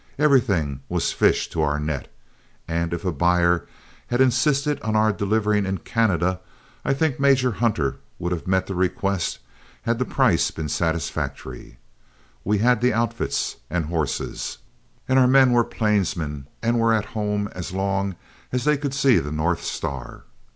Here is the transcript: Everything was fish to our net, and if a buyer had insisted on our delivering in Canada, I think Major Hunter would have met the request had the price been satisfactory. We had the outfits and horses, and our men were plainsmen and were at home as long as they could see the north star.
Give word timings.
Everything 0.17 0.81
was 0.89 1.11
fish 1.11 1.47
to 1.49 1.61
our 1.61 1.79
net, 1.79 2.11
and 2.67 2.91
if 2.91 3.05
a 3.05 3.11
buyer 3.11 3.67
had 4.07 4.19
insisted 4.19 4.81
on 4.81 4.95
our 4.95 5.13
delivering 5.13 5.63
in 5.63 5.77
Canada, 5.77 6.39
I 6.83 6.95
think 6.95 7.19
Major 7.19 7.51
Hunter 7.51 7.97
would 8.17 8.31
have 8.31 8.47
met 8.47 8.65
the 8.65 8.73
request 8.73 9.37
had 9.83 9.99
the 9.99 10.05
price 10.05 10.49
been 10.49 10.69
satisfactory. 10.69 11.77
We 12.43 12.57
had 12.57 12.81
the 12.81 12.91
outfits 12.93 13.57
and 13.69 13.85
horses, 13.85 14.57
and 15.07 15.19
our 15.19 15.27
men 15.27 15.51
were 15.51 15.63
plainsmen 15.63 16.47
and 16.63 16.79
were 16.79 16.95
at 16.95 17.05
home 17.13 17.47
as 17.51 17.71
long 17.71 18.15
as 18.51 18.63
they 18.63 18.77
could 18.77 18.95
see 18.95 19.19
the 19.19 19.31
north 19.31 19.63
star. 19.63 20.23